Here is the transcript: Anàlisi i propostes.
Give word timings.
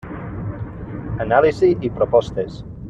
Anàlisi 1.27 1.73
i 1.91 1.95
propostes. 2.01 2.63